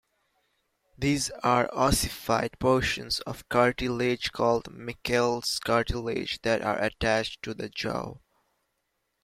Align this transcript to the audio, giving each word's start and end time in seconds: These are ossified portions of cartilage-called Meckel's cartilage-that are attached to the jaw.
These 0.97 1.29
are 1.43 1.69
ossified 1.71 2.57
portions 2.57 3.19
of 3.19 3.47
cartilage-called 3.49 4.65
Meckel's 4.71 5.59
cartilage-that 5.59 6.63
are 6.63 6.81
attached 6.83 7.43
to 7.43 7.53
the 7.53 7.69
jaw. 7.69 8.15